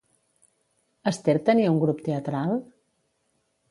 [1.13, 2.59] Ester tenia un grup teatral?